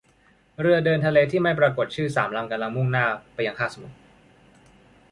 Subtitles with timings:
[0.59, 3.97] เรือเดินทะเลที่ไม่ปรากฏชื่อสามลำกำลังมุ่งหน้าไปยังคาบสมุทร